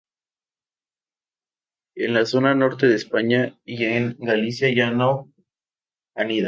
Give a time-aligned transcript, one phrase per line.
[1.95, 5.31] En la zona norte de España y en Galicia ya no
[6.15, 6.39] anida.